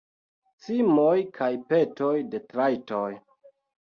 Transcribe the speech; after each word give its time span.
Cimoj 0.61 1.19
kaj 1.39 1.49
petoj 1.73 2.13
de 2.31 2.39
trajtoj. 2.55 3.05